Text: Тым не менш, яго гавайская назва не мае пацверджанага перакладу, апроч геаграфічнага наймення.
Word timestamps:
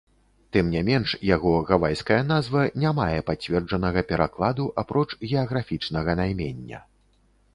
Тым 0.55 0.69
не 0.75 0.79
менш, 0.85 1.11
яго 1.35 1.51
гавайская 1.71 2.17
назва 2.31 2.63
не 2.83 2.93
мае 2.99 3.19
пацверджанага 3.29 4.03
перакладу, 4.13 4.65
апроч 4.83 5.07
геаграфічнага 5.31 6.11
наймення. 6.21 6.79